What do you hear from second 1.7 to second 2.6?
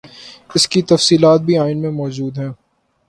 میں موجود ہیں۔